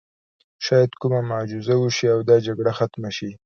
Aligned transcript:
شاید 0.65 0.91
کومه 1.01 1.21
معجزه 1.31 1.75
وشي 1.77 2.05
او 2.13 2.19
دا 2.29 2.35
جګړه 2.47 2.71
ختمه 2.79 3.09
شي 3.17 3.29